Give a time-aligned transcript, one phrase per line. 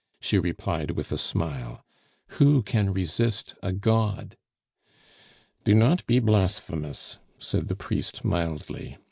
[0.19, 1.85] she replied with a smile.
[2.39, 4.35] "Who can resist a god?"
[5.63, 8.97] "Do not be blasphemous," said the priest mildly.